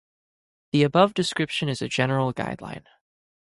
The 0.71 0.81
above 0.81 1.13
description 1.13 1.69
is 1.69 1.79
a 1.79 1.87
general 1.87 2.33
guideline. 2.33 2.85